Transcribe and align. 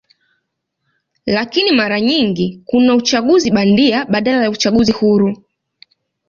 Lakini 1.25 1.71
mara 1.71 2.01
nyingi 2.01 2.61
kuna 2.65 2.95
uchaguzi 2.95 3.51
bandia 3.51 4.05
badala 4.05 4.43
ya 4.43 4.49
uchaguzi 4.49 4.91
huru. 4.91 5.43